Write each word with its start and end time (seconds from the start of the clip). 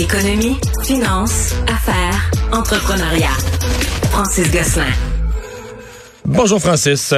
Économie, 0.00 0.56
finance, 0.82 1.54
affaires, 1.68 2.30
entrepreneuriat. 2.52 3.36
Francis 4.10 4.50
Gosselin. 4.50 4.86
Bonjour 6.24 6.58
Francis. 6.58 7.12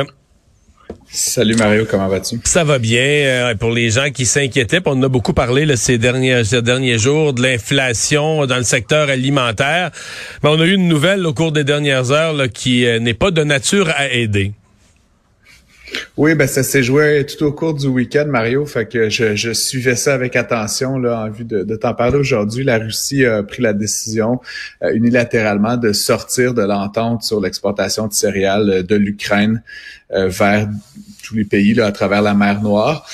Salut 1.08 1.54
Mario, 1.54 1.87
comment 1.88 2.08
vas-tu? 2.08 2.40
Ça 2.42 2.64
va 2.64 2.80
bien. 2.80 3.00
Euh, 3.00 3.54
pour 3.54 3.71
les 3.71 3.90
gens 3.90 4.10
qui 4.10 4.26
s'inquiétaient, 4.26 4.80
on 4.84 4.98
en 4.98 5.03
a 5.04 5.08
beaucoup 5.08 5.32
parlé 5.32 5.64
là, 5.64 5.76
ces, 5.76 5.96
derniers, 5.96 6.42
ces 6.42 6.60
derniers 6.60 6.98
jours 6.98 7.32
de 7.32 7.42
l'inflation 7.42 8.46
dans 8.46 8.56
le 8.56 8.64
secteur 8.64 9.10
alimentaire. 9.10 9.92
Mais 10.42 10.50
on 10.50 10.58
a 10.58 10.64
eu 10.64 10.74
une 10.74 10.88
nouvelle 10.88 11.24
au 11.24 11.32
cours 11.34 11.52
des 11.52 11.62
dernières 11.62 12.10
heures 12.10 12.32
là, 12.32 12.48
qui 12.48 12.84
euh, 12.84 12.98
n'est 12.98 13.14
pas 13.14 13.30
de 13.30 13.44
nature 13.44 13.90
à 13.96 14.08
aider. 14.08 14.54
Oui, 16.16 16.34
ben 16.34 16.46
ça 16.46 16.62
s'est 16.62 16.82
joué 16.82 17.24
tout 17.27 17.45
au 17.45 17.52
cours 17.52 17.74
du 17.74 17.86
week-end, 17.86 18.27
Mario. 18.27 18.66
Fait 18.66 18.86
que 18.86 19.09
je, 19.09 19.34
je, 19.34 19.52
suivais 19.52 19.96
ça 19.96 20.14
avec 20.14 20.36
attention 20.36 20.98
là, 20.98 21.24
en 21.24 21.30
vue 21.30 21.45
de, 21.45 21.62
de 21.62 21.77
t'en 21.77 21.95
parler 21.95 22.18
aujourd'hui. 22.18 22.65
La 22.65 22.78
Russie 22.78 23.24
a 23.24 23.42
pris 23.42 23.62
la 23.62 23.73
décision 23.73 24.41
euh, 24.82 24.92
unilatéralement 24.95 25.77
de 25.77 25.92
sortir 25.92 26.55
de 26.55 26.62
l'entente 26.62 27.23
sur 27.23 27.41
l'exportation 27.41 28.09
de 28.09 28.12
céréales 28.12 28.70
euh, 28.70 28.82
de 28.82 28.95
l'Ukraine 28.95 29.62
euh, 30.12 30.28
vers 30.28 30.68
tous 31.23 31.34
les 31.34 31.45
pays 31.45 31.73
là, 31.74 31.87
à 31.87 31.93
travers 31.93 32.20
la 32.20 32.34
mer 32.34 32.60
Noire. 32.62 33.09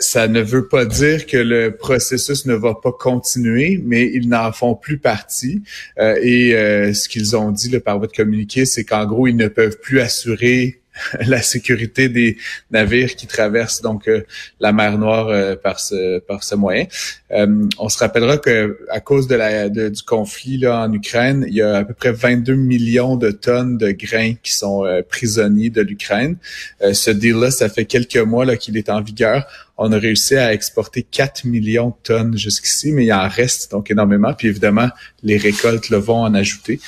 ça 0.00 0.28
ne 0.28 0.40
veut 0.40 0.66
pas 0.66 0.86
dire 0.86 1.26
que 1.26 1.36
le 1.36 1.76
processus 1.76 2.46
ne 2.46 2.54
va 2.54 2.74
pas 2.74 2.90
continuer, 2.90 3.80
mais 3.84 4.10
ils 4.12 4.28
n'en 4.30 4.50
font 4.50 4.74
plus 4.74 4.96
partie. 4.96 5.62
et 5.98 6.52
ce 6.94 7.06
qu'ils 7.06 7.36
ont 7.36 7.50
dit 7.50 7.68
là, 7.68 7.80
par 7.80 7.98
votre 7.98 8.14
communiqué, 8.16 8.64
c'est 8.64 8.84
qu'en 8.84 9.04
gros, 9.04 9.26
ils 9.26 9.36
ne 9.36 9.48
peuvent 9.48 9.78
plus 9.78 10.00
assurer 10.00 10.80
la 11.26 11.42
sécurité 11.42 12.08
des 12.08 12.36
navires 12.70 13.16
qui 13.16 13.26
traversent 13.26 13.82
donc 13.82 14.08
euh, 14.08 14.22
la 14.60 14.72
mer 14.72 14.98
Noire 14.98 15.28
euh, 15.28 15.56
par 15.56 15.80
ce 15.80 16.18
par 16.20 16.44
ce 16.44 16.54
moyen. 16.54 16.86
Euh, 17.32 17.66
on 17.78 17.88
se 17.88 17.98
rappellera 17.98 18.38
que 18.38 18.78
à 18.90 19.00
cause 19.00 19.26
de 19.26 19.34
la 19.34 19.68
du 19.68 20.02
conflit 20.06 20.58
là 20.58 20.82
en 20.82 20.92
Ukraine, 20.92 21.44
il 21.48 21.54
y 21.54 21.62
a 21.62 21.78
à 21.78 21.84
peu 21.84 21.94
près 21.94 22.12
22 22.12 22.54
millions 22.54 23.16
de 23.16 23.30
tonnes 23.30 23.76
de 23.76 23.90
grains 23.90 24.34
qui 24.42 24.52
sont 24.52 24.84
prisonniers 25.08 25.70
de 25.70 25.80
l'Ukraine. 25.80 26.36
ce 26.80 27.10
deal-là, 27.10 27.50
ça 27.50 27.68
fait 27.68 27.84
quelques 27.84 28.16
mois 28.16 28.44
là 28.44 28.56
qu'il 28.56 28.76
est 28.76 28.88
en 28.88 29.00
vigueur 29.00 29.46
on 29.76 29.90
a 29.92 29.98
réussi 29.98 30.36
à 30.36 30.52
exporter 30.52 31.02
4 31.02 31.46
millions 31.46 31.88
de 31.88 31.94
tonnes 32.02 32.38
jusqu'ici, 32.38 32.92
mais 32.92 33.06
il 33.06 33.12
en 33.12 33.28
reste 33.28 33.72
donc 33.72 33.90
énormément. 33.90 34.32
Puis 34.32 34.48
évidemment, 34.48 34.88
les 35.22 35.36
récoltes 35.36 35.90
le 35.90 35.96
vont 35.96 36.22
en 36.22 36.34
ajouter. 36.34 36.80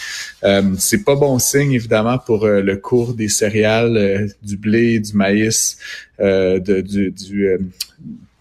Euh, 0.45 0.63
c'est 0.79 1.05
pas 1.05 1.17
bon 1.17 1.39
signe 1.39 1.73
évidemment 1.73 2.19
pour 2.19 2.45
euh, 2.45 2.61
le 2.61 2.77
cours 2.77 3.15
des 3.15 3.29
céréales, 3.29 3.97
euh, 3.97 4.27
du 4.43 4.57
blé, 4.57 5.01
du 5.01 5.15
maïs, 5.15 5.79
euh, 6.21 6.61
de, 6.61 6.81
du, 6.81 7.11
du 7.11 7.59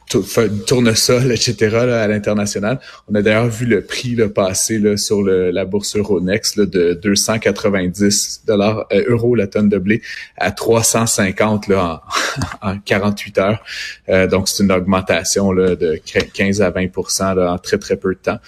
tournesol, 0.07 1.31
etc. 1.31 1.75
à 1.77 2.07
l'international. 2.07 2.79
On 3.09 3.15
a 3.15 3.21
d'ailleurs 3.21 3.47
vu 3.47 3.65
le 3.65 3.81
prix 3.81 4.15
là, 4.15 4.29
passer 4.29 4.77
là, 4.77 4.97
sur 4.97 5.21
le, 5.21 5.51
la 5.51 5.65
bourse 5.65 5.95
Euronext 5.95 6.57
là, 6.57 6.65
de 6.65 6.93
290 7.01 8.43
dollars 8.45 8.85
euh, 8.91 9.03
euros 9.07 9.35
la 9.35 9.47
tonne 9.47 9.69
de 9.69 9.77
blé 9.77 10.01
à 10.37 10.51
350 10.51 11.67
là, 11.67 12.01
en, 12.61 12.71
en 12.71 12.77
48 12.77 13.37
heures. 13.39 13.63
Euh, 14.09 14.27
donc 14.27 14.47
c'est 14.47 14.63
une 14.63 14.71
augmentation 14.71 15.51
là, 15.51 15.75
de 15.75 15.99
15 16.33 16.61
à 16.61 16.69
20 16.69 16.87
là, 17.35 17.53
en 17.53 17.57
très 17.57 17.77
très 17.77 17.97
peu 17.97 18.13
de 18.13 18.19
temps. 18.19 18.39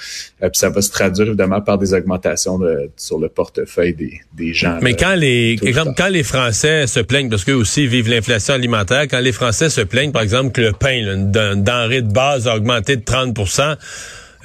Euh, 0.43 0.49
puis 0.49 0.59
ça 0.59 0.69
va 0.69 0.81
se 0.81 0.91
traduire 0.91 1.27
évidemment 1.27 1.61
par 1.61 1.77
des 1.77 1.93
augmentations 1.93 2.59
de, 2.59 2.89
sur 2.95 3.19
le 3.19 3.29
portefeuille 3.29 3.93
des, 3.93 4.21
des 4.33 4.53
gens. 4.53 4.79
Mais 4.81 4.93
quand 4.93 5.15
les 5.15 5.57
exemple, 5.63 5.93
quand 5.97 6.09
les 6.09 6.23
Français 6.23 6.87
se 6.87 6.99
plaignent 6.99 7.29
parce 7.29 7.43
qu'eux 7.43 7.53
aussi 7.53 7.87
vivent 7.87 8.09
l'inflation 8.09 8.53
alimentaire, 8.53 9.03
quand 9.09 9.19
les 9.19 9.31
Français 9.31 9.69
se 9.69 9.81
plaignent 9.81 10.11
par 10.11 10.21
exemple 10.21 10.51
que 10.51 10.61
le 10.61 10.73
pain 10.73 11.01
là, 11.01 11.15
denrée 11.55 12.01
de 12.01 12.11
base 12.11 12.47
a 12.47 12.55
augmenté 12.55 12.95
de 12.95 13.03
30% 13.03 13.75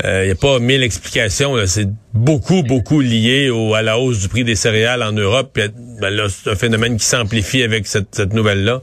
il 0.05 0.25
n'y 0.25 0.31
a 0.31 0.34
pas 0.34 0.58
mille 0.58 0.83
explications. 0.83 1.55
C'est 1.67 1.89
beaucoup, 2.12 2.62
beaucoup 2.64 3.00
lié 3.00 3.50
au, 3.50 3.75
à 3.75 3.83
la 3.83 3.98
hausse 3.98 4.19
du 4.19 4.28
prix 4.28 4.42
des 4.42 4.56
céréales 4.56 5.03
en 5.03 5.12
Europe. 5.12 5.56
Ben 6.01 6.29
c'est 6.29 6.51
un 6.51 6.57
phénomène 6.57 6.96
qui 6.96 7.05
s'amplifie 7.05 7.62
avec 7.62 7.86
cette, 7.86 8.14
cette 8.14 8.33
nouvelle-là. 8.33 8.83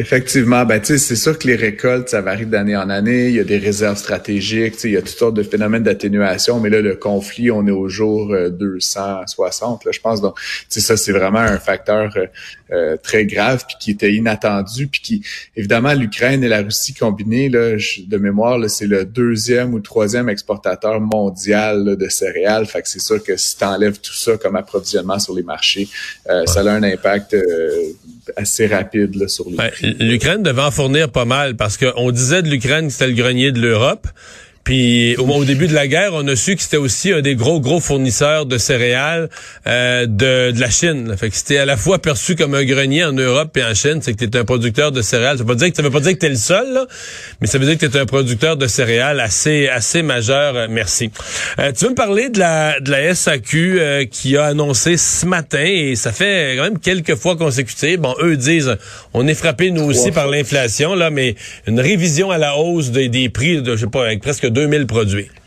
Effectivement, 0.00 0.64
ben 0.64 0.80
tu 0.80 0.86
sais, 0.86 0.98
c'est 0.98 1.14
sûr 1.14 1.38
que 1.38 1.46
les 1.46 1.56
récoltes, 1.56 2.08
ça 2.08 2.22
varie 2.22 2.46
d'année 2.46 2.74
en 2.74 2.88
année. 2.88 3.28
Il 3.28 3.34
y 3.34 3.38
a 3.38 3.44
des 3.44 3.58
réserves 3.58 3.98
stratégiques, 3.98 4.72
tu 4.72 4.78
sais, 4.78 4.88
il 4.88 4.94
y 4.94 4.96
a 4.96 5.02
toutes 5.02 5.10
sortes 5.10 5.34
de 5.34 5.42
phénomènes 5.42 5.82
d'atténuation. 5.82 6.58
Mais 6.58 6.70
là, 6.70 6.80
le 6.80 6.96
conflit, 6.96 7.50
on 7.50 7.66
est 7.66 7.70
au 7.70 7.86
jour 7.90 8.34
260, 8.50 9.82
euh, 9.82 9.88
là, 9.88 9.92
je 9.92 10.00
pense. 10.00 10.22
Donc, 10.22 10.40
tu 10.40 10.64
sais, 10.70 10.80
ça, 10.80 10.96
c'est 10.96 11.12
vraiment 11.12 11.40
un 11.40 11.58
facteur 11.58 12.16
euh, 12.16 12.26
euh, 12.72 12.96
très 12.96 13.26
grave, 13.26 13.66
puis 13.68 13.76
qui 13.78 13.90
était 13.90 14.10
inattendu, 14.10 14.86
puis 14.86 15.02
qui, 15.02 15.22
évidemment, 15.54 15.92
l'Ukraine 15.92 16.42
et 16.44 16.48
la 16.48 16.62
Russie 16.62 16.94
combinées, 16.94 17.50
là, 17.50 17.76
de 17.76 18.16
mémoire, 18.16 18.56
là, 18.56 18.70
c'est 18.70 18.86
le 18.86 19.04
deuxième 19.04 19.74
ou 19.74 19.80
troisième 19.80 20.30
exportateur 20.30 20.98
mondial 21.02 21.98
de 21.98 22.08
céréales. 22.08 22.64
Fait 22.64 22.80
que 22.80 22.88
c'est 22.88 23.02
sûr 23.02 23.22
que 23.22 23.36
si 23.36 23.58
tu 23.58 23.64
enlèves 23.64 24.00
tout 24.00 24.14
ça 24.14 24.38
comme 24.38 24.56
approvisionnement 24.56 25.18
sur 25.18 25.34
les 25.34 25.42
marchés, 25.42 25.88
ça 26.46 26.60
a 26.60 26.70
un 26.70 26.84
impact 26.84 27.36
assez 28.36 28.66
rapide 28.66 29.14
là, 29.16 29.28
sur 29.28 29.48
les 29.50 29.56
ben, 29.56 29.70
L'Ukraine 29.98 30.42
devait 30.42 30.62
en 30.62 30.70
fournir 30.70 31.10
pas 31.10 31.24
mal 31.24 31.56
parce 31.56 31.76
qu'on 31.76 32.10
disait 32.10 32.42
de 32.42 32.48
l'Ukraine 32.48 32.86
que 32.86 32.92
c'était 32.92 33.08
le 33.08 33.14
grenier 33.14 33.52
de 33.52 33.60
l'Europe. 33.60 34.06
Puis 34.64 35.16
au, 35.16 35.26
au, 35.26 35.44
début 35.44 35.68
de 35.68 35.74
la 35.74 35.88
guerre, 35.88 36.10
on 36.12 36.26
a 36.28 36.36
su 36.36 36.54
que 36.54 36.62
c'était 36.62 36.76
aussi 36.76 37.12
un 37.12 37.22
des 37.22 37.34
gros 37.34 37.60
gros 37.60 37.80
fournisseurs 37.80 38.44
de 38.44 38.58
céréales 38.58 39.30
euh, 39.66 40.06
de, 40.06 40.50
de, 40.50 40.60
la 40.60 40.68
Chine. 40.68 41.14
Fait 41.16 41.30
que 41.30 41.36
c'était 41.36 41.56
à 41.56 41.64
la 41.64 41.78
fois 41.78 41.98
perçu 41.98 42.36
comme 42.36 42.54
un 42.54 42.64
grenier 42.64 43.04
en 43.04 43.12
Europe 43.12 43.56
et 43.56 43.64
en 43.64 43.74
Chine, 43.74 44.00
c'est 44.02 44.12
que 44.12 44.24
tu 44.24 44.38
un 44.38 44.44
producteur 44.44 44.92
de 44.92 45.00
céréales. 45.00 45.38
Ça 45.38 45.44
veut 45.44 45.48
pas 45.48 45.54
dire 45.54 45.70
que 45.70 45.76
ça 45.76 45.82
veut 45.82 45.90
pas 45.90 46.00
dire 46.00 46.12
que 46.12 46.18
tu 46.18 46.26
es 46.26 46.30
le 46.30 46.34
seul, 46.34 46.74
là, 46.74 46.86
mais 47.40 47.46
ça 47.46 47.58
veut 47.58 47.64
dire 47.64 47.78
que 47.78 47.86
tu 47.86 47.96
es 47.96 48.00
un 48.00 48.06
producteur 48.06 48.56
de 48.58 48.66
céréales 48.66 49.18
assez 49.20 49.68
assez 49.68 50.02
majeur. 50.02 50.54
Euh, 50.54 50.66
merci. 50.68 51.10
Euh, 51.58 51.72
tu 51.72 51.84
veux 51.84 51.90
me 51.90 51.96
parler 51.96 52.28
de 52.28 52.38
la 52.38 52.80
de 52.80 52.90
la 52.90 53.14
SAQ 53.14 53.80
euh, 53.80 54.04
qui 54.04 54.36
a 54.36 54.44
annoncé 54.44 54.98
ce 54.98 55.24
matin 55.24 55.64
et 55.64 55.96
ça 55.96 56.12
fait 56.12 56.56
quand 56.56 56.64
même 56.64 56.78
quelques 56.78 57.16
fois 57.16 57.34
consécutives. 57.36 58.00
Bon, 58.00 58.14
eux 58.22 58.36
disent 58.36 58.76
on 59.14 59.26
est 59.26 59.34
frappé 59.34 59.70
nous 59.70 59.84
aussi 59.84 60.12
par 60.12 60.28
l'inflation 60.28 60.94
là, 60.94 61.10
mais 61.10 61.34
une 61.66 61.80
révision 61.80 62.30
à 62.30 62.36
la 62.36 62.56
hausse 62.58 62.90
des, 62.90 63.08
des 63.08 63.30
prix 63.30 63.62
de 63.62 63.74
je 63.74 63.80
sais 63.80 63.90
pas 63.90 64.04
avec 64.04 64.20
presque 64.20 64.46
2000 64.68 64.86
produits. 64.86 65.39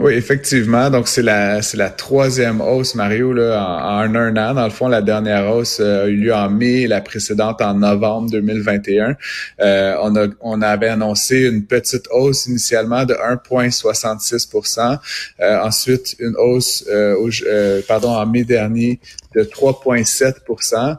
Oui, 0.00 0.14
effectivement. 0.14 0.90
Donc, 0.90 1.06
c'est 1.06 1.22
la 1.22 1.62
c'est 1.62 1.76
la 1.76 1.88
troisième 1.88 2.60
hausse, 2.60 2.96
Mario, 2.96 3.32
là, 3.32 3.64
en, 3.64 4.12
un 4.16 4.36
an. 4.36 4.54
Dans 4.54 4.64
le 4.64 4.70
fond, 4.70 4.88
la 4.88 5.02
dernière 5.02 5.48
hausse 5.48 5.78
euh, 5.78 6.06
a 6.06 6.08
eu 6.08 6.16
lieu 6.16 6.34
en 6.34 6.50
mai, 6.50 6.88
la 6.88 7.00
précédente 7.00 7.62
en 7.62 7.74
novembre 7.74 8.28
2021. 8.28 9.16
Euh, 9.60 9.94
on, 10.02 10.16
a, 10.16 10.26
on 10.40 10.62
avait 10.62 10.88
annoncé 10.88 11.42
une 11.42 11.64
petite 11.64 12.08
hausse 12.10 12.46
initialement 12.46 13.04
de 13.04 13.14
1,66% 13.14 14.98
euh, 15.40 15.58
Ensuite, 15.60 16.16
une 16.18 16.34
hausse, 16.38 16.84
euh, 16.90 17.80
pardon, 17.86 18.10
en 18.10 18.26
mai 18.26 18.42
dernier 18.42 18.98
de 19.36 19.42
3,7% 19.42 20.96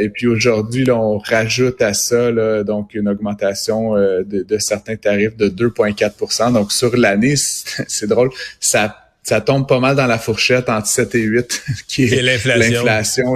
Et 0.00 0.08
puis 0.10 0.26
aujourd'hui, 0.26 0.88
on 0.90 1.18
rajoute 1.18 1.80
à 1.80 1.94
ça 1.94 2.30
là, 2.30 2.64
donc 2.64 2.94
une 2.94 3.08
augmentation 3.08 3.94
de, 3.94 4.42
de 4.42 4.58
certains 4.58 4.96
tarifs 4.96 5.36
de 5.36 5.48
2,4% 5.48 6.52
Donc, 6.52 6.72
sur 6.72 6.96
l'année, 6.96 7.34
c'est 7.36 8.06
drôle 8.06 8.27
ça 8.60 9.04
ça 9.28 9.42
tombe 9.42 9.68
pas 9.68 9.78
mal 9.78 9.94
dans 9.94 10.06
la 10.06 10.18
fourchette 10.18 10.70
entre 10.70 10.86
7 10.86 11.14
et 11.16 11.20
8, 11.20 11.64
qui 11.88 12.04
est, 12.04 12.22
l'inflation 12.22 13.34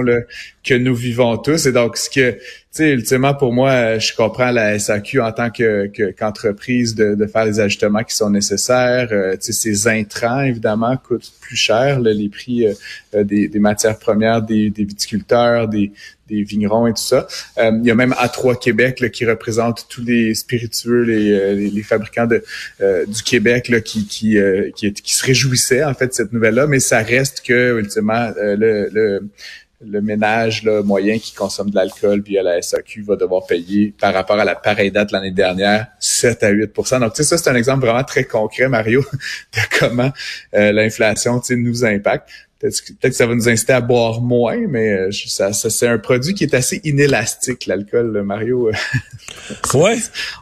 que 0.63 0.73
nous 0.73 0.95
vivons 0.95 1.37
tous. 1.37 1.67
Et 1.67 1.71
donc, 1.71 1.97
ce 1.97 2.09
que, 2.09 2.39
sais, 2.73 2.91
ultimement, 2.91 3.33
pour 3.35 3.53
moi, 3.53 3.99
je 3.99 4.13
comprends 4.15 4.51
la 4.51 4.79
SAQ 4.79 5.21
en 5.21 5.31
tant 5.31 5.51
que, 5.51 5.87
qu'entreprise 6.11 6.95
de, 6.95 7.13
de, 7.13 7.27
faire 7.27 7.45
les 7.45 7.59
ajustements 7.59 8.03
qui 8.03 8.15
sont 8.15 8.29
nécessaires. 8.29 9.09
Euh, 9.11 9.33
tu 9.33 9.51
sais, 9.51 9.53
ces 9.53 9.87
intrants, 9.87 10.41
évidemment, 10.41 10.97
coûtent 10.97 11.31
plus 11.39 11.55
cher, 11.55 11.99
les 11.99 12.29
prix 12.29 12.65
euh, 12.65 12.73
euh, 13.15 13.23
des, 13.23 13.47
des, 13.47 13.59
matières 13.59 13.99
premières 13.99 14.41
des, 14.41 14.71
des 14.71 14.85
viticulteurs, 14.85 15.67
des, 15.67 15.91
des 16.27 16.43
vignerons 16.43 16.87
et 16.87 16.93
tout 16.93 17.01
ça. 17.01 17.27
Euh, 17.57 17.71
il 17.81 17.85
y 17.85 17.91
a 17.91 17.95
même 17.95 18.13
A3 18.13 18.57
Québec 18.57 18.99
là, 18.99 19.09
qui 19.09 19.25
représente 19.25 19.87
tous 19.89 20.03
les 20.03 20.33
spiritueux, 20.33 21.03
les, 21.03 21.31
euh, 21.31 21.53
les, 21.53 21.83
fabricants 21.83 22.27
de, 22.27 22.43
euh, 22.81 23.05
du 23.05 23.21
Québec 23.23 23.67
là, 23.69 23.81
qui, 23.81 24.07
qui, 24.07 24.37
qui, 24.75 24.93
qui, 24.93 25.15
se 25.15 25.25
réjouissaient 25.25 25.83
en 25.83 25.93
fait 25.93 26.07
de 26.07 26.13
cette 26.13 26.33
nouvelle-là, 26.33 26.67
mais 26.67 26.79
ça 26.79 26.99
reste 26.99 27.41
que 27.45 27.79
ultimement 27.79 28.31
le, 28.37 28.89
le 28.91 29.27
le 29.87 30.01
ménage 30.01 30.63
là, 30.63 30.81
moyen 30.81 31.17
qui 31.17 31.33
consomme 31.33 31.69
de 31.69 31.75
l'alcool 31.75 32.21
via 32.21 32.43
la 32.43 32.61
SAQ 32.61 33.03
va 33.03 33.15
devoir 33.15 33.45
payer 33.45 33.93
par 33.99 34.13
rapport 34.13 34.39
à 34.39 34.45
la 34.45 34.55
pareille 34.55 34.91
date 34.91 35.11
l'année 35.11 35.31
dernière 35.31 35.87
7 35.99 36.43
à 36.43 36.51
8% 36.51 36.99
Donc, 36.99 37.13
tu 37.13 37.17
sais, 37.17 37.23
ça, 37.23 37.37
c'est 37.37 37.49
un 37.49 37.55
exemple 37.55 37.85
vraiment 37.85 38.03
très 38.03 38.23
concret, 38.23 38.67
Mario, 38.67 39.01
de 39.53 39.79
comment 39.79 40.11
l'inflation, 40.53 41.39
tu 41.39 41.47
sais, 41.47 41.55
nous 41.55 41.85
impacte 41.85 42.29
peut-être 42.69 43.11
que 43.11 43.11
ça 43.11 43.27
va 43.27 43.35
nous 43.35 43.49
inciter 43.49 43.73
à 43.73 43.81
boire 43.81 44.21
moins, 44.21 44.57
mais 44.67 45.11
ça, 45.11 45.53
ça 45.53 45.69
c'est 45.69 45.87
un 45.87 45.97
produit 45.97 46.33
qui 46.33 46.43
est 46.43 46.53
assez 46.53 46.79
inélastique, 46.83 47.65
l'alcool, 47.65 48.23
Mario. 48.23 48.71
ouais, 49.73 49.97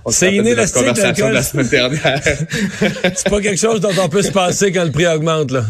c'est 0.09 0.35
inélastique. 0.35 0.81
Conversation 0.81 1.29
de 1.29 1.33
la 1.33 1.43
semaine 1.43 1.67
dernière. 1.67 2.21
c'est 3.15 3.29
pas 3.29 3.41
quelque 3.41 3.59
chose 3.59 3.81
dont 3.81 3.91
on 4.01 4.09
peut 4.09 4.21
se 4.21 4.31
passer 4.31 4.71
quand 4.71 4.83
le 4.83 4.91
prix 4.91 5.07
augmente 5.07 5.51
là. 5.51 5.65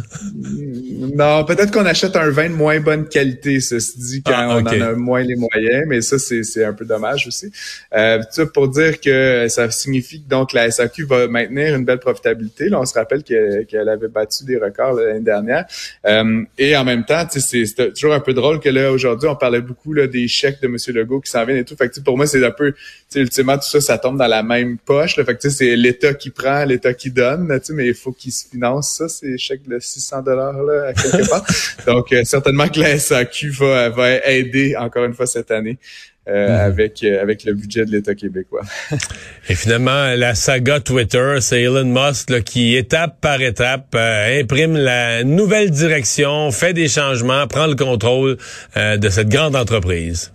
Non, 1.15 1.43
peut-être 1.45 1.71
qu'on 1.71 1.85
achète 1.85 2.15
un 2.15 2.29
vin 2.29 2.49
de 2.49 2.53
moins 2.53 2.79
bonne 2.79 3.07
qualité, 3.07 3.59
ceci 3.59 3.99
dit, 3.99 4.23
quand 4.23 4.33
ah, 4.35 4.57
on 4.57 4.65
en 4.65 4.81
a 4.81 4.93
moins 4.93 5.21
les 5.21 5.35
moyens, 5.35 5.85
mais 5.87 6.01
ça, 6.01 6.17
c'est 6.19 6.63
un 6.63 6.73
peu 6.73 6.85
dommage 6.85 7.27
aussi. 7.27 7.51
Euh, 7.93 8.21
ça 8.29 8.45
pour 8.45 8.67
dire 8.67 8.99
que 8.99 9.47
ça 9.49 9.69
signifie 9.71 10.21
que 10.21 10.29
donc 10.29 10.53
la 10.53 10.69
SAQ 10.69 11.05
va 11.05 11.27
maintenir 11.27 11.75
une 11.75 11.85
belle 11.85 11.99
profitabilité. 11.99 12.69
Là, 12.69 12.79
on 12.79 12.85
se 12.85 12.93
rappelle 12.93 13.23
qu'elle 13.23 13.89
avait 13.89 14.07
battu 14.07 14.45
des 14.45 14.57
records 14.57 14.93
l'année 14.93 15.21
dernière. 15.21 15.65
Euh, 16.05 16.40
et 16.57 16.75
en 16.75 16.83
même 16.83 17.05
temps, 17.05 17.25
c'est 17.29 17.93
toujours 17.93 18.13
un 18.13 18.19
peu 18.19 18.33
drôle 18.33 18.59
que 18.59 18.69
là, 18.69 18.91
aujourd'hui, 18.91 19.27
on 19.27 19.35
parlait 19.35 19.61
beaucoup 19.61 19.93
là, 19.93 20.07
des 20.07 20.27
chèques 20.27 20.61
de 20.61 20.67
M. 20.67 20.77
Legault 20.95 21.21
qui 21.21 21.29
s'en 21.29 21.45
viennent 21.45 21.57
et 21.57 21.65
tout. 21.65 21.75
Fait 21.75 21.89
que, 21.89 21.99
pour 21.99 22.17
moi, 22.17 22.27
c'est 22.27 22.43
un 22.45 22.51
peu, 22.51 22.73
ultimement, 23.15 23.57
tout 23.57 23.67
ça, 23.67 23.81
ça 23.81 23.97
tombe 23.97 24.17
dans 24.17 24.27
la 24.27 24.43
même 24.43 24.77
poche. 24.77 25.17
Là. 25.17 25.25
Fait 25.25 25.35
que 25.35 25.49
c'est 25.49 25.75
l'État 25.75 26.13
qui 26.13 26.29
prend, 26.29 26.65
l'État 26.65 26.93
qui 26.93 27.11
donne, 27.11 27.59
mais 27.71 27.87
il 27.87 27.93
faut 27.93 28.11
qu'il 28.11 28.31
se 28.31 28.47
finance 28.49 28.97
ça, 28.97 29.09
ces 29.09 29.37
chèques 29.37 29.67
de 29.67 29.79
600 29.79 30.21
dollars 30.21 30.63
là, 30.63 30.93
quelque 30.93 31.29
part. 31.29 31.45
Donc, 31.85 32.11
euh, 32.13 32.23
certainement 32.23 32.67
que 32.67 32.79
la 32.79 32.97
SAQ 32.97 33.49
va, 33.49 33.89
va 33.89 34.25
aider 34.27 34.75
encore 34.77 35.05
une 35.05 35.13
fois 35.13 35.27
cette 35.27 35.51
année. 35.51 35.77
Euh, 36.27 36.47
mhm. 36.47 36.53
avec 36.53 37.03
euh, 37.03 37.19
avec 37.19 37.45
le 37.45 37.55
budget 37.55 37.83
de 37.83 37.91
l'État 37.91 38.13
québécois. 38.13 38.61
Et 39.49 39.55
finalement, 39.55 40.13
la 40.15 40.35
saga 40.35 40.79
Twitter, 40.79 41.37
c'est 41.41 41.63
Elon 41.63 41.85
Musk 41.85 42.43
qui, 42.43 42.75
étape 42.75 43.19
par 43.21 43.41
étape, 43.41 43.95
imprime 43.95 44.77
la 44.77 45.23
nouvelle 45.23 45.71
direction, 45.71 46.51
fait 46.51 46.73
des 46.73 46.89
changements, 46.89 47.47
prend 47.47 47.65
le 47.65 47.73
contrôle 47.75 48.37
de 48.75 49.09
cette 49.09 49.29
grande 49.29 49.55
entreprise. 49.55 50.31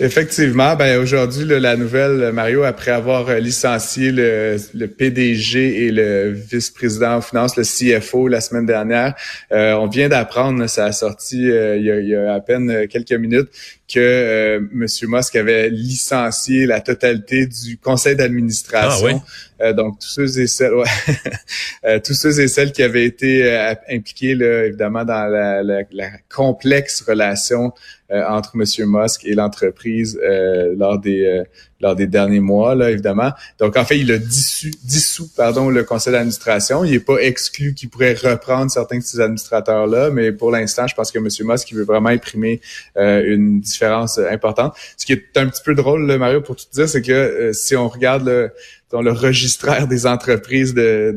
Effectivement, 0.00 0.74
ben 0.74 0.98
aujourd'hui 1.00 1.44
la 1.44 1.76
nouvelle 1.76 2.32
Mario 2.32 2.64
après 2.64 2.90
avoir 2.90 3.28
euh, 3.28 3.38
licencié 3.38 4.10
le, 4.10 4.56
le 4.74 4.88
PDG 4.88 5.84
et 5.84 5.92
le 5.92 6.30
vice-président 6.32 7.16
en 7.16 7.20
finance, 7.20 7.56
le 7.56 7.62
CFO 7.62 8.26
la 8.26 8.40
semaine 8.40 8.66
dernière, 8.66 9.14
euh, 9.52 9.74
on 9.74 9.86
vient 9.86 10.08
d'apprendre, 10.08 10.66
ça 10.66 10.86
a 10.86 10.92
sorti 10.92 11.48
euh, 11.48 11.76
il, 11.76 11.84
y 11.84 11.90
a, 11.90 12.00
il, 12.00 12.08
y 12.08 12.14
a, 12.16 12.34
à 12.34 12.40
peine 12.40 12.88
quelques 12.88 13.12
minutes 13.12 13.48
que 13.92 14.00
euh, 14.00 14.60
M. 14.72 14.86
Musk 15.08 15.36
avait 15.36 15.68
licencié 15.70 16.66
la 16.66 16.80
totalité 16.80 17.46
du 17.46 17.78
conseil 17.78 18.16
d'administration. 18.16 19.08
Ah, 19.08 19.14
oui? 19.14 19.74
donc 19.76 20.00
tous 20.00 20.08
ceux 20.08 20.40
et 20.40 20.48
celles, 20.48 20.74
ouais, 20.74 22.00
tous 22.04 22.14
ceux 22.14 22.40
et 22.40 22.48
celles 22.48 22.72
qui 22.72 22.82
avaient 22.82 23.04
été 23.04 23.48
impliqués 23.88 24.34
là, 24.34 24.64
évidemment 24.64 25.04
dans 25.04 25.28
la, 25.28 25.62
la, 25.62 25.82
la 25.92 26.10
complexe 26.28 27.00
relation 27.02 27.72
euh, 28.12 28.22
entre 28.28 28.56
M. 28.56 28.64
Musk 28.88 29.24
et 29.24 29.34
l'entreprise 29.34 30.20
euh, 30.22 30.74
lors 30.76 30.98
des 30.98 31.24
euh, 31.24 31.44
lors 31.82 31.96
des 31.96 32.06
derniers 32.06 32.40
mois, 32.40 32.74
là, 32.74 32.90
évidemment. 32.90 33.32
Donc, 33.58 33.76
en 33.76 33.84
fait, 33.84 33.98
il 33.98 34.10
a 34.12 34.18
dissous, 34.18 34.70
dissous 34.84 35.28
pardon, 35.36 35.68
le 35.68 35.84
conseil 35.84 36.12
d'administration. 36.12 36.84
Il 36.84 36.92
n'est 36.92 37.00
pas 37.00 37.18
exclu 37.18 37.74
qu'il 37.74 37.90
pourrait 37.90 38.14
reprendre 38.14 38.70
certains 38.70 38.98
de 38.98 39.02
ces 39.02 39.20
administrateurs-là, 39.20 40.10
mais 40.10 40.32
pour 40.32 40.50
l'instant, 40.50 40.86
je 40.86 40.94
pense 40.94 41.10
que 41.10 41.18
M. 41.18 41.28
Musk 41.44 41.70
il 41.70 41.76
veut 41.76 41.84
vraiment 41.84 42.10
imprimer 42.10 42.60
une 42.96 43.60
différence 43.60 44.18
importante. 44.18 44.74
Ce 44.96 45.04
qui 45.04 45.12
est 45.12 45.36
un 45.36 45.46
petit 45.48 45.62
peu 45.62 45.74
drôle, 45.74 46.06
là, 46.06 46.18
Mario, 46.18 46.40
pour 46.40 46.56
tout 46.56 46.64
dire, 46.72 46.88
c'est 46.88 47.02
que 47.02 47.50
si 47.52 47.76
on 47.76 47.88
regarde 47.88 48.24
le, 48.24 48.50
dans 48.92 49.02
le 49.02 49.10
registraire 49.10 49.88
des 49.88 50.06
entreprises 50.06 50.74
de, 50.74 51.16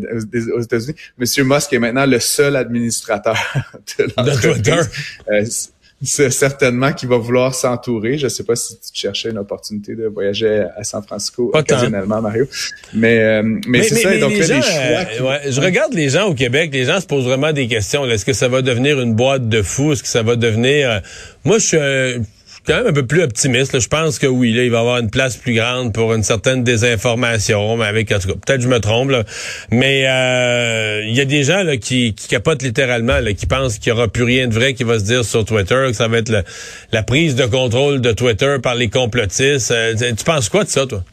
aux 0.55 0.61
États-Unis, 0.61 0.95
M. 1.19 1.47
Musk 1.47 1.73
est 1.73 1.79
maintenant 1.79 2.05
le 2.05 2.19
seul 2.19 2.55
administrateur 2.55 3.37
de 3.97 4.07
l'entreprise 4.17 5.71
c'est 6.05 6.29
certainement 6.29 6.93
qu'il 6.93 7.09
va 7.09 7.17
vouloir 7.17 7.53
s'entourer. 7.55 8.17
Je 8.17 8.27
sais 8.27 8.43
pas 8.43 8.55
si 8.55 8.77
tu 8.79 8.89
cherchais 8.93 9.29
une 9.29 9.37
opportunité 9.37 9.95
de 9.95 10.07
voyager 10.07 10.65
à 10.75 10.83
San 10.83 11.03
Francisco 11.03 11.51
occasionnellement, 11.53 12.21
Mario. 12.21 12.45
Mais, 12.93 13.19
euh, 13.19 13.43
mais, 13.67 13.83
c'est 13.83 13.95
ça. 13.95 14.17
donc 14.17 14.33
là, 14.33 14.47
les 14.47 14.61
choix. 15.17 15.39
Je 15.49 15.61
regarde 15.61 15.93
les 15.93 16.09
gens 16.09 16.27
au 16.27 16.33
Québec. 16.33 16.69
Les 16.73 16.85
gens 16.85 16.99
se 16.99 17.07
posent 17.07 17.25
vraiment 17.25 17.53
des 17.53 17.67
questions. 17.67 18.05
Est-ce 18.05 18.25
que 18.25 18.33
ça 18.33 18.47
va 18.47 18.61
devenir 18.61 18.99
une 18.99 19.15
boîte 19.15 19.49
de 19.49 19.61
fous? 19.61 19.93
Est-ce 19.93 20.03
que 20.03 20.09
ça 20.09 20.23
va 20.23 20.35
devenir... 20.35 20.89
Euh, 20.89 20.99
moi, 21.43 21.59
je 21.59 21.65
suis 21.65 21.77
quand 22.65 22.77
même 22.77 22.87
un 22.87 22.93
peu 22.93 23.05
plus 23.05 23.23
optimiste. 23.23 23.79
Je 23.79 23.87
pense 23.87 24.19
que 24.19 24.27
oui, 24.27 24.53
là, 24.53 24.63
il 24.63 24.71
va 24.71 24.77
y 24.77 24.79
avoir 24.79 24.97
une 24.97 25.09
place 25.09 25.37
plus 25.37 25.53
grande 25.53 25.93
pour 25.93 26.13
une 26.13 26.23
certaine 26.23 26.63
désinformation, 26.63 27.77
mais 27.77 27.85
avec 27.85 28.11
en 28.11 28.19
tout 28.19 28.27
cas, 28.27 28.33
peut-être 28.45 28.61
je 28.61 28.67
me 28.67 28.79
trompe, 28.79 29.11
là. 29.11 29.23
mais 29.71 30.05
euh, 30.07 31.03
il 31.05 31.15
y 31.15 31.21
a 31.21 31.25
des 31.25 31.43
gens 31.43 31.63
là, 31.63 31.77
qui, 31.77 32.13
qui 32.13 32.27
capotent 32.27 32.63
littéralement, 32.63 33.19
là, 33.19 33.33
qui 33.33 33.45
pensent 33.45 33.77
qu'il 33.77 33.89
y 33.89 33.91
aura 33.93 34.07
plus 34.07 34.23
rien 34.23 34.47
de 34.47 34.53
vrai 34.53 34.73
qui 34.73 34.83
va 34.83 34.99
se 34.99 35.05
dire 35.05 35.23
sur 35.23 35.45
Twitter, 35.45 35.85
que 35.87 35.93
ça 35.93 36.07
va 36.07 36.17
être 36.17 36.33
la 36.91 37.03
prise 37.03 37.35
de 37.35 37.45
contrôle 37.45 38.01
de 38.01 38.11
Twitter 38.11 38.57
par 38.61 38.75
les 38.75 38.89
complotistes. 38.89 39.71
Euh, 39.71 39.93
tu 39.95 40.23
penses 40.23 40.49
quoi 40.49 40.63
de 40.63 40.69
ça, 40.69 40.85
toi? 40.85 41.03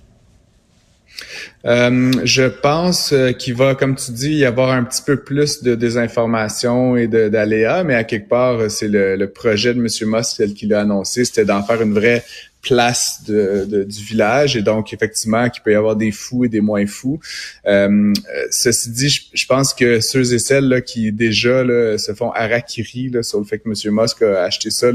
Euh, 1.65 2.11
je 2.25 2.43
pense 2.43 3.13
euh, 3.13 3.33
qu'il 3.33 3.55
va, 3.55 3.75
comme 3.75 3.95
tu 3.95 4.11
dis, 4.11 4.35
y 4.35 4.45
avoir 4.45 4.71
un 4.71 4.83
petit 4.83 5.03
peu 5.03 5.17
plus 5.17 5.63
de 5.63 5.75
désinformation 5.75 6.97
et 6.97 7.07
d'aléas, 7.07 7.85
mais 7.85 7.95
à 7.95 8.05
quelque 8.05 8.29
part, 8.29 8.59
euh, 8.59 8.69
c'est 8.69 8.89
le, 8.89 9.27
projet 9.27 9.73
de 9.73 9.79
M. 9.79 10.11
Moss 10.11 10.37
tel 10.37 10.55
qu'il 10.55 10.75
a 10.75 10.81
annoncé, 10.81 11.25
c'était 11.25 11.45
d'en 11.45 11.63
faire 11.63 11.81
une 11.81 11.95
vraie 11.95 12.25
place 12.61 13.25
du 13.25 14.05
village 14.05 14.57
et 14.57 14.63
donc 14.63 14.93
effectivement 14.93 15.49
qu'il 15.51 15.65
peut 15.65 15.73
y 15.73 15.75
avoir 15.75 15.97
des 15.97 16.13
fous 16.13 16.45
et 16.45 16.49
des 16.49 16.61
moins 16.61 16.87
fous. 16.87 17.19
ceci 17.65 18.91
dit, 18.91 19.09
je, 19.33 19.47
pense 19.47 19.75
que 19.75 19.99
ceux 19.99 20.33
et 20.33 20.39
celles 20.39 20.69
là, 20.69 20.81
qui 20.81 21.11
déjà 21.11 21.65
se 21.99 22.13
font 22.15 22.31
harakiri 22.31 23.11
sur 23.23 23.41
le 23.41 23.45
fait 23.45 23.59
que 23.59 23.69
M. 23.69 23.75
Musk 23.93 24.23
a 24.23 24.45
acheté 24.45 24.71
ça, 24.71 24.89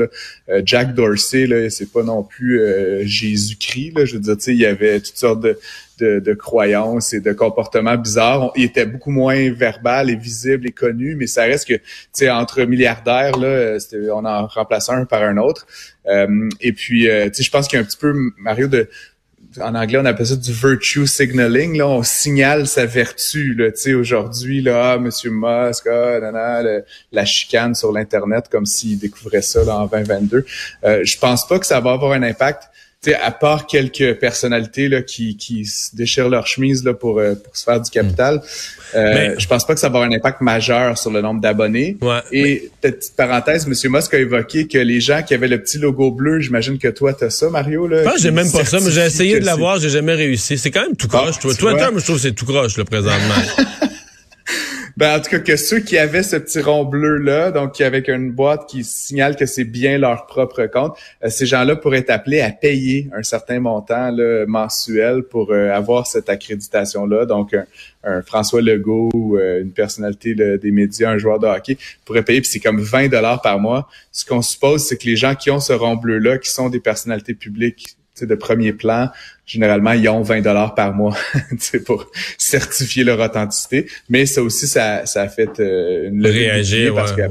Jack 0.63 0.93
Dorsey, 0.93 1.69
c'est 1.69 1.91
pas 1.91 2.03
non 2.03 2.23
plus 2.23 2.61
Jésus-Christ. 3.03 4.05
Je 4.05 4.13
veux 4.13 4.21
dire, 4.21 4.35
il 4.47 4.55
y 4.55 4.65
avait 4.65 5.01
toutes 5.01 5.17
sortes 5.17 5.41
de 5.41 5.59
de, 5.99 6.33
croyances 6.33 7.13
et 7.13 7.19
de 7.19 7.33
comportements 7.33 7.97
bizarres. 7.97 8.51
Il 8.55 8.63
était 8.63 8.85
beaucoup 8.85 9.11
moins 9.11 9.51
verbal 9.51 10.09
et 10.09 10.15
visible 10.15 10.67
et 10.67 10.71
connu, 10.71 11.15
mais 11.15 11.27
ça 11.27 11.43
reste 11.43 11.67
que, 11.67 11.75
tu 11.75 11.83
sais, 12.13 12.29
entre 12.29 12.63
milliardaires, 12.63 13.37
là, 13.37 13.77
on 14.13 14.25
en 14.25 14.47
remplace 14.47 14.89
un 14.89 15.05
par 15.05 15.23
un 15.23 15.37
autre. 15.37 15.67
Euh, 16.07 16.49
et 16.61 16.73
puis, 16.73 17.09
euh, 17.09 17.25
tu 17.27 17.35
sais, 17.35 17.43
je 17.43 17.51
pense 17.51 17.67
qu'il 17.67 17.77
y 17.77 17.81
a 17.81 17.83
un 17.83 17.85
petit 17.85 17.97
peu, 17.97 18.13
Mario, 18.37 18.67
de 18.67 18.89
en 19.61 19.75
anglais, 19.75 19.97
on 19.99 20.05
appelle 20.05 20.27
ça 20.27 20.35
du 20.35 20.51
virtue 20.51 21.07
signaling. 21.07 21.77
Là, 21.77 21.87
on 21.87 22.03
signale 22.03 22.67
sa 22.67 22.85
vertu. 22.85 23.53
Là, 23.53 23.71
tu 23.71 23.81
sais, 23.81 23.93
aujourd'hui, 23.93 24.61
là, 24.61 24.93
ah, 24.93 24.97
Monsieur 24.97 25.31
Musk, 25.31 25.87
ah, 25.87 26.61
la 27.11 27.25
chicane 27.25 27.73
sur 27.75 27.91
l'internet, 27.91 28.47
comme 28.49 28.65
s'il 28.65 28.99
découvrait 28.99 29.41
ça 29.41 29.63
là, 29.63 29.77
en 29.77 29.87
2022. 29.87 30.45
Euh, 30.83 31.03
je 31.03 31.17
pense 31.17 31.47
pas 31.47 31.59
que 31.59 31.65
ça 31.65 31.79
va 31.79 31.91
avoir 31.91 32.11
un 32.11 32.23
impact 32.23 32.63
à 33.21 33.31
part 33.31 33.67
quelques 33.67 34.15
personnalités 34.15 34.89
là, 34.89 35.01
qui, 35.01 35.37
qui 35.37 35.65
se 35.65 35.95
déchirent 35.95 36.29
leur 36.29 36.47
chemise 36.47 36.83
là, 36.83 36.93
pour, 36.93 37.19
euh, 37.19 37.35
pour 37.35 37.55
se 37.55 37.63
faire 37.63 37.79
du 37.79 37.89
capital, 37.89 38.41
euh, 38.95 39.35
je 39.37 39.47
pense 39.47 39.65
pas 39.65 39.73
que 39.73 39.79
ça 39.79 39.87
va 39.87 39.99
avoir 39.99 40.11
un 40.11 40.15
impact 40.15 40.41
majeur 40.41 40.97
sur 40.97 41.11
le 41.11 41.21
nombre 41.21 41.39
d'abonnés. 41.39 41.97
Et 42.31 42.69
petite 42.81 43.15
parenthèse, 43.15 43.65
M. 43.65 43.91
Musk 43.91 44.13
a 44.13 44.17
évoqué 44.17 44.67
que 44.67 44.77
les 44.77 44.99
gens 44.99 45.21
qui 45.23 45.33
avaient 45.33 45.47
le 45.47 45.61
petit 45.61 45.77
logo 45.77 46.11
bleu, 46.11 46.39
j'imagine 46.39 46.77
que 46.77 46.87
toi, 46.87 47.13
tu 47.13 47.25
as 47.25 47.29
ça, 47.29 47.49
Mario. 47.49 47.87
Là, 47.87 48.13
j'ai 48.19 48.31
même 48.31 48.51
pas 48.51 48.65
ça, 48.65 48.79
mais 48.81 48.91
j'ai 48.91 49.05
essayé 49.05 49.39
de 49.39 49.45
l'avoir, 49.45 49.79
j'ai 49.79 49.89
jamais 49.89 50.15
réussi. 50.15 50.57
C'est 50.57 50.71
quand 50.71 50.83
même 50.83 50.95
tout 50.95 51.07
croche. 51.07 51.35
Ah, 51.37 51.41
toi, 51.41 51.55
toi, 51.55 51.91
moi, 51.91 51.99
je 51.99 52.03
trouve 52.03 52.15
que 52.15 52.21
c'est 52.21 52.33
tout 52.33 52.45
croche, 52.45 52.77
là, 52.77 52.85
présentement. 52.85 53.35
Ben, 54.97 55.15
en 55.15 55.21
tout 55.21 55.29
cas, 55.29 55.37
que 55.37 55.55
ceux 55.57 55.79
qui 55.79 55.95
avaient 55.95 56.23
ce 56.23 56.37
petit 56.37 56.59
rond 56.59 56.83
bleu-là, 56.83 57.51
donc 57.51 57.79
avec 57.81 58.07
une 58.07 58.31
boîte 58.31 58.67
qui 58.67 58.83
signale 58.83 59.35
que 59.35 59.45
c'est 59.45 59.63
bien 59.63 59.99
leur 59.99 60.25
propre 60.25 60.65
compte, 60.65 60.97
euh, 61.23 61.29
ces 61.29 61.45
gens-là 61.45 61.75
pourraient 61.75 61.99
être 61.99 62.09
appelés 62.09 62.41
à 62.41 62.49
payer 62.49 63.07
un 63.13 63.21
certain 63.21 63.59
montant 63.59 64.09
là, 64.09 64.47
mensuel 64.47 65.21
pour 65.21 65.51
euh, 65.51 65.69
avoir 65.69 66.07
cette 66.07 66.29
accréditation-là. 66.29 67.27
Donc, 67.27 67.55
un, 68.03 68.23
François 68.23 68.63
Legault 68.63 69.11
euh, 69.13 69.61
une 69.61 69.71
personnalité 69.71 70.33
des 70.33 70.71
médias, 70.71 71.11
un 71.11 71.19
joueur 71.19 71.37
de 71.37 71.45
hockey, 71.45 71.77
pourrait 72.03 72.23
payer, 72.23 72.41
puis 72.41 72.49
c'est 72.49 72.59
comme 72.59 72.81
20 72.81 73.09
dollars 73.09 73.43
par 73.43 73.59
mois. 73.59 73.87
Ce 74.11 74.25
qu'on 74.25 74.41
suppose, 74.41 74.87
c'est 74.87 74.97
que 74.97 75.05
les 75.05 75.15
gens 75.15 75.35
qui 75.35 75.51
ont 75.51 75.59
ce 75.59 75.73
rond 75.73 75.95
bleu-là, 75.95 76.39
qui 76.39 76.49
sont 76.49 76.69
des 76.69 76.79
personnalités 76.79 77.35
publiques 77.35 77.97
de 78.25 78.35
premier 78.35 78.73
plan, 78.73 79.09
généralement, 79.45 79.93
ils 79.93 80.07
ont 80.09 80.21
20 80.21 80.41
dollars 80.41 80.75
par 80.75 80.93
mois 80.93 81.15
pour 81.85 82.09
certifier 82.37 83.03
leur 83.03 83.19
authenticité. 83.19 83.87
Mais 84.09 84.25
ça 84.25 84.41
aussi, 84.43 84.67
ça, 84.67 85.05
ça 85.05 85.21
a 85.21 85.29
fait 85.29 85.59
euh, 85.59 86.09
une 86.09 86.21
levée 86.21 86.49
Réagir, 86.49 86.93
parce 86.93 87.13
qu'à 87.13 87.27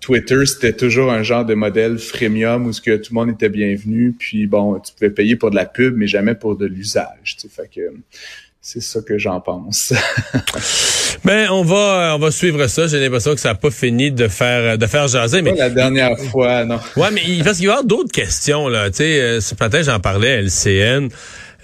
Twitter, 0.00 0.44
c'était 0.46 0.72
toujours 0.72 1.12
un 1.12 1.22
genre 1.22 1.44
de 1.44 1.54
modèle 1.54 1.96
freemium 1.96 2.66
où 2.66 2.72
ce 2.72 2.80
que 2.80 2.96
tout 2.96 3.14
le 3.14 3.20
monde 3.20 3.30
était 3.30 3.48
bienvenu. 3.48 4.12
Puis 4.18 4.48
bon, 4.48 4.80
tu 4.80 4.92
pouvais 4.92 5.10
payer 5.10 5.36
pour 5.36 5.50
de 5.50 5.54
la 5.54 5.64
pub, 5.64 5.96
mais 5.96 6.08
jamais 6.08 6.34
pour 6.34 6.56
de 6.56 6.66
l'usage. 6.66 7.36
Fait 7.48 7.70
que 7.72 7.80
c'est 8.64 8.80
ça 8.80 9.00
que 9.00 9.18
j'en 9.18 9.40
pense. 9.40 9.92
ben, 11.24 11.50
on 11.50 11.64
va, 11.64 12.12
on 12.14 12.18
va 12.20 12.30
suivre 12.30 12.64
ça. 12.68 12.86
J'ai 12.86 13.00
l'impression 13.00 13.34
que 13.34 13.40
ça 13.40 13.48
n'a 13.48 13.54
pas 13.56 13.72
fini 13.72 14.12
de 14.12 14.28
faire, 14.28 14.78
de 14.78 14.86
faire 14.86 15.08
jaser. 15.08 15.42
Mais 15.42 15.52
la 15.52 15.68
dernière 15.68 16.16
fois, 16.16 16.64
non. 16.64 16.78
Ouais, 16.96 17.10
mais 17.10 17.22
parce 17.42 17.58
qu'il 17.58 17.66
va 17.66 17.72
y 17.72 17.76
avoir 17.76 17.84
d'autres 17.84 18.12
questions 18.12 18.68
là. 18.68 18.88
Tu 18.90 18.98
sais, 18.98 19.20
euh, 19.20 19.40
ce 19.40 19.56
matin 19.58 19.82
j'en 19.82 19.98
parlais 19.98 20.34
à 20.34 20.42
LCN. 20.42 21.08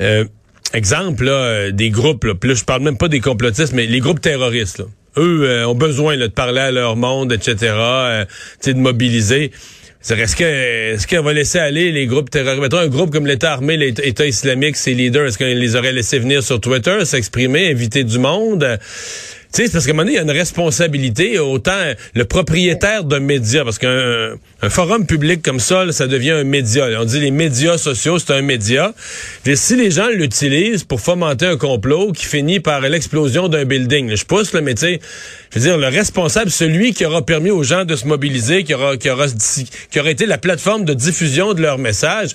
Euh, 0.01 0.25
exemple 0.75 1.25
là, 1.25 1.31
euh, 1.31 1.71
des 1.71 1.91
groupes. 1.91 2.25
Là, 2.25 2.35
là, 2.43 2.55
je 2.55 2.65
parle 2.65 2.83
même 2.83 2.99
pas 2.99 3.09
des 3.09 3.21
complotistes, 3.21 3.75
mais 3.75 3.87
les 3.87 4.01
groupes 4.01 4.21
terroristes. 4.21 4.81
Là 4.81 4.87
eux 5.17 5.67
ont 5.67 5.75
besoin 5.75 6.17
de 6.17 6.29
parler 6.29 6.61
à 6.61 6.71
leur 6.71 6.95
monde, 6.95 7.33
etc., 7.33 7.75
de 8.65 8.73
mobiliser. 8.75 9.51
Est-ce 10.11 10.37
que 10.37 10.45
est-ce 10.45 11.07
qu'on 11.07 11.23
va 11.23 11.35
laisser 11.35 11.59
aller 11.59 11.93
les 11.93 12.07
groupes 12.07 12.31
terroristes? 12.31 12.73
Un 12.73 12.89
groupe 12.89 13.11
comme 13.11 13.27
l'État 13.27 13.53
armé, 13.53 13.77
l'État 13.77 14.27
islamique, 14.27 14.77
ses 14.77 14.95
leaders, 14.95 15.27
est-ce 15.27 15.37
qu'on 15.37 15.45
les 15.45 15.77
aurait 15.77 15.93
laissés 15.93 16.19
venir 16.19 16.43
sur 16.43 16.61
Twitter, 16.61 17.05
s'exprimer, 17.05 17.71
inviter 17.71 18.05
du 18.05 18.19
monde? 18.19 18.79
Tu 19.53 19.65
sais, 19.65 19.73
parce 19.73 19.87
qu'à 19.87 19.93
un 19.93 19.95
moment 19.95 20.03
donné, 20.03 20.13
il 20.13 20.17
y 20.17 20.19
a 20.19 20.23
une 20.23 20.31
responsabilité, 20.31 21.39
autant 21.39 21.95
le 22.15 22.25
propriétaire 22.27 23.05
d'un 23.05 23.21
média, 23.21 23.65
parce 23.65 23.79
qu'un 23.79 24.35
un 24.61 24.71
forum 24.71 25.07
public 25.07 25.41
comme 25.41 25.61
ça, 25.61 25.91
ça 25.93 26.07
devient 26.07 26.33
un 26.33 26.45
média. 26.45 26.87
On 27.01 27.05
dit 27.05 27.21
les 27.21 27.31
médias 27.31 27.79
sociaux, 27.79 28.19
c'est 28.19 28.33
un 28.33 28.43
média. 28.43 28.93
Et 29.47 29.57
si 29.57 29.77
les 29.77 29.91
gens 29.91 30.09
l'utilisent 30.09 30.85
pour 30.85 31.01
fomenter 31.01 31.47
un 31.47 31.57
complot 31.57 32.13
qui 32.13 32.27
finit 32.27 32.61
par 32.61 32.81
l'explosion 32.81 33.49
d'un 33.49 33.65
building, 33.65 34.15
je 34.15 34.25
pousse, 34.25 34.53
le 34.53 34.77
sais, 34.77 35.01
je 35.55 35.59
veux 35.59 35.65
dire, 35.65 35.79
le 35.79 35.87
responsable, 35.87 36.51
celui 36.51 36.93
qui 36.93 37.07
aura 37.07 37.25
permis 37.25 37.51
aux 37.51 37.63
gens 37.63 37.85
de 37.85 37.97
se 37.97 38.07
mobiliser, 38.07 38.65
qui 38.65 38.75
aura, 38.75 38.97
qui 38.97 39.09
aura, 39.09 39.27
qui 39.91 40.01
aura 40.01 40.11
été 40.11 40.27
la 40.27 40.39
plateforme 40.39 40.85
de 40.85 40.93
diffusion 40.93 41.55
de 41.55 41.63
leur 41.63 41.79
message, 41.79 42.31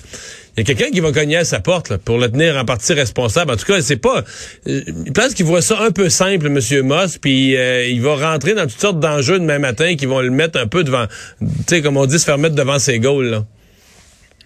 il 0.56 0.60
y 0.60 0.70
a 0.70 0.74
quelqu'un 0.74 0.92
qui 0.92 1.00
va 1.00 1.10
cogner 1.10 1.38
à 1.38 1.44
sa 1.44 1.58
porte 1.58 1.96
pour 1.96 2.18
le 2.18 2.30
tenir 2.30 2.56
en 2.56 2.64
partie 2.64 2.92
responsable. 2.92 3.50
En 3.50 3.56
tout 3.56 3.66
cas, 3.66 3.80
c'est 3.80 3.96
pas. 3.96 4.22
Euh, 4.68 4.82
je 4.86 5.10
pense 5.10 5.34
qu'il 5.34 5.46
voit 5.46 5.62
ça 5.62 5.80
un 5.80 5.90
peu 5.90 6.08
simple, 6.08 6.46
M. 6.46 6.86
Moss, 6.86 7.18
puis 7.18 7.56
euh, 7.56 7.88
il 7.88 8.00
va 8.00 8.14
rentrer 8.14 8.54
dans 8.54 8.62
toutes 8.62 8.80
sortes 8.80 9.00
d'enjeux 9.00 9.40
demain 9.40 9.58
matin 9.58 9.96
qui 9.96 10.06
vont 10.06 10.20
le 10.20 10.30
mettre 10.30 10.60
un 10.60 10.68
peu 10.68 10.84
devant. 10.84 11.06
Tu 11.40 11.46
sais, 11.66 11.82
comme 11.82 11.96
on 11.96 12.06
dit, 12.06 12.20
se 12.20 12.24
faire 12.24 12.38
mettre 12.38 12.54
devant 12.54 12.78
ses 12.78 13.00
goals. 13.00 13.30
Là. 13.30 13.44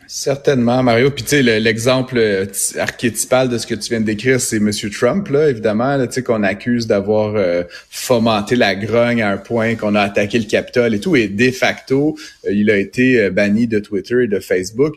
Certainement, 0.07 0.83
Mario. 0.83 1.11
Puis 1.11 1.25
tu 1.25 1.45
sais, 1.45 1.61
l'exemple 1.61 2.17
euh, 2.17 2.47
archétypal 2.79 3.51
de 3.51 3.59
ce 3.59 3.67
que 3.67 3.75
tu 3.75 3.91
viens 3.91 4.01
de 4.01 4.07
décrire, 4.07 4.41
c'est 4.41 4.57
M. 4.57 4.71
Trump, 4.91 5.29
là, 5.29 5.51
évidemment, 5.51 6.07
tu 6.07 6.13
sais, 6.15 6.23
qu'on 6.23 6.43
accuse 6.43 6.87
d'avoir 6.87 7.35
fomenté 7.91 8.57
la 8.57 8.75
grogne 8.75 9.21
à 9.21 9.29
un 9.29 9.37
point 9.37 9.75
qu'on 9.75 9.95
a 9.95 10.01
attaqué 10.01 10.39
le 10.39 10.47
Capitole 10.47 10.95
et 10.95 11.01
tout. 11.01 11.17
Et 11.17 11.29
de 11.29 11.51
facto, 11.51 12.17
il 12.51 12.71
a 12.71 12.79
été 12.79 13.29
banni 13.29 13.67
de 13.67 13.79
Twitter 13.79 14.25
et 14.25 14.27
de 14.27 14.41
Facebook 14.41 14.95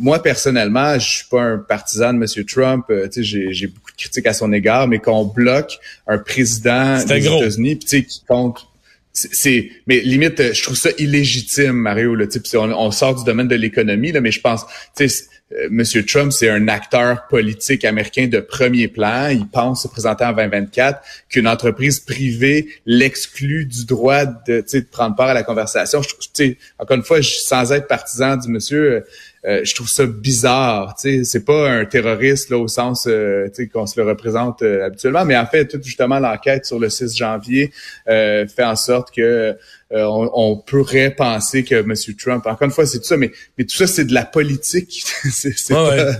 moi, 0.00 0.22
personnellement, 0.22 0.98
je 0.98 1.08
suis 1.08 1.28
pas 1.28 1.42
un 1.42 1.58
partisan 1.58 2.14
de 2.14 2.18
M. 2.18 2.44
Trump. 2.46 2.86
Euh, 2.90 3.06
j'ai 3.14 3.66
beaucoup 3.66 3.92
de 3.92 3.96
critiques 3.96 4.26
à 4.26 4.32
son 4.32 4.50
égard, 4.52 4.88
mais 4.88 4.98
qu'on 4.98 5.26
bloque 5.26 5.78
un 6.06 6.16
président 6.16 7.04
des 7.04 7.26
États-Unis, 7.26 7.78
qui 7.78 8.22
compte 8.26 8.66
c'est 9.12 9.70
mais 9.86 10.00
limite 10.00 10.38
euh, 10.40 10.52
je 10.52 10.62
trouve 10.62 10.76
ça 10.76 10.90
illégitime 10.98 11.72
Mario 11.72 12.14
là 12.14 12.26
on, 12.54 12.70
on 12.70 12.90
sort 12.90 13.16
du 13.16 13.24
domaine 13.24 13.48
de 13.48 13.56
l'économie 13.56 14.12
là 14.12 14.20
mais 14.20 14.30
je 14.30 14.40
pense 14.40 14.64
tu 14.96 15.08
sais 15.08 15.24
euh, 15.52 15.66
Monsieur 15.68 16.06
Trump 16.06 16.30
c'est 16.32 16.48
un 16.48 16.68
acteur 16.68 17.26
politique 17.26 17.84
américain 17.84 18.28
de 18.28 18.38
premier 18.38 18.86
plan 18.86 19.28
il 19.28 19.48
pense 19.48 19.82
se 19.82 19.88
présenter 19.88 20.24
en 20.24 20.32
2024 20.32 21.00
qu'une 21.28 21.48
entreprise 21.48 21.98
privée 21.98 22.68
l'exclut 22.86 23.66
du 23.66 23.84
droit 23.84 24.26
de 24.26 24.64
de 24.72 24.80
prendre 24.90 25.16
part 25.16 25.30
à 25.30 25.34
la 25.34 25.42
conversation 25.42 26.02
je 26.02 26.10
tu 26.32 26.56
encore 26.78 26.96
une 26.96 27.02
fois 27.02 27.20
je, 27.20 27.30
sans 27.30 27.72
être 27.72 27.88
partisan 27.88 28.36
du 28.36 28.48
monsieur 28.48 28.92
euh, 28.92 29.00
je 29.44 29.74
trouve 29.74 29.88
ça 29.88 30.06
bizarre. 30.06 30.94
Tu 31.00 31.18
sais, 31.18 31.24
c'est 31.24 31.44
pas 31.44 31.70
un 31.70 31.84
terroriste 31.86 32.50
là 32.50 32.58
au 32.58 32.68
sens 32.68 33.06
euh, 33.06 33.48
tu 33.48 33.62
sais, 33.62 33.68
qu'on 33.68 33.86
se 33.86 33.98
le 33.98 34.06
représente 34.06 34.62
euh, 34.62 34.84
habituellement, 34.84 35.24
mais 35.24 35.36
en 35.36 35.46
fait, 35.46 35.66
tout 35.66 35.80
justement 35.82 36.18
l'enquête 36.18 36.66
sur 36.66 36.78
le 36.78 36.90
6 36.90 37.16
janvier 37.16 37.72
fait 38.06 38.64
en 38.64 38.76
sorte 38.76 39.14
que 39.14 39.56
on, 39.92 40.62
pourrait 40.64 41.10
penser 41.10 41.64
que 41.64 41.74
M. 41.74 41.94
Trump, 42.16 42.46
encore 42.46 42.62
une 42.62 42.70
fois, 42.70 42.86
c'est 42.86 42.98
tout 42.98 43.06
ça, 43.06 43.16
mais, 43.16 43.32
mais 43.58 43.64
tout 43.64 43.74
ça, 43.74 43.88
c'est 43.88 44.04
de 44.04 44.14
la 44.14 44.24
politique. 44.24 45.02
c'est 45.30 45.68
pas, 45.68 46.14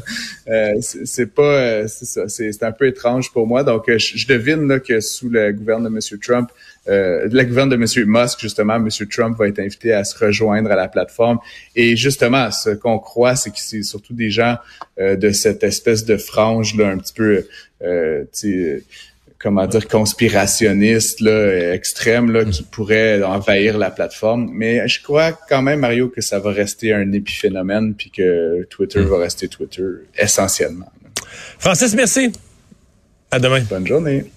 c'est 0.80 1.26
pas, 1.26 1.86
c'est 1.86 2.04
ça, 2.04 2.28
c'est 2.28 2.62
un 2.64 2.72
peu 2.72 2.88
étrange 2.88 3.30
pour 3.32 3.46
moi. 3.46 3.62
Donc, 3.62 3.84
je, 3.86 4.16
je 4.16 4.26
devine 4.26 4.66
là, 4.66 4.80
que 4.80 4.98
sous 5.00 5.28
le 5.28 5.52
gouvernement 5.52 5.90
de 5.90 6.14
M. 6.14 6.18
Trump, 6.18 6.50
euh, 6.88 7.28
la 7.30 7.44
gouverne 7.44 7.68
de 7.68 7.74
M. 7.74 7.84
Musk, 8.06 8.40
justement, 8.40 8.76
M. 8.76 8.88
Trump 9.10 9.38
va 9.38 9.48
être 9.48 9.58
invité 9.58 9.92
à 9.92 10.04
se 10.04 10.18
rejoindre 10.18 10.70
à 10.70 10.76
la 10.76 10.88
plateforme. 10.88 11.38
Et 11.76 11.96
justement, 11.96 12.50
ce 12.50 12.70
qu'on 12.70 12.98
croit, 12.98 13.36
c'est 13.36 13.50
que 13.50 13.58
c'est 13.58 13.82
surtout 13.82 14.14
des 14.14 14.30
gens 14.30 14.56
euh, 14.98 15.16
de 15.16 15.30
cette 15.30 15.62
espèce 15.62 16.04
de 16.04 16.16
frange 16.16 16.74
là, 16.76 16.88
un 16.88 16.98
petit 16.98 17.12
peu, 17.12 17.46
euh, 17.82 18.24
comment 19.38 19.66
dire, 19.66 19.86
conspirationniste, 19.88 21.20
là, 21.20 21.74
extrême, 21.74 22.30
là, 22.32 22.44
qui 22.44 22.62
pourrait 22.62 23.22
envahir 23.22 23.76
la 23.76 23.90
plateforme. 23.90 24.50
Mais 24.52 24.88
je 24.88 25.02
crois 25.02 25.32
quand 25.32 25.62
même, 25.62 25.80
Mario, 25.80 26.08
que 26.08 26.22
ça 26.22 26.38
va 26.38 26.50
rester 26.50 26.94
un 26.94 27.12
épiphénomène, 27.12 27.94
puis 27.94 28.10
que 28.10 28.64
Twitter 28.70 29.02
va 29.02 29.18
rester 29.18 29.48
Twitter 29.48 29.84
essentiellement. 30.16 30.90
Francis, 31.58 31.94
merci. 31.94 32.32
À 33.30 33.38
demain. 33.38 33.60
Bonne 33.68 33.86
journée. 33.86 34.30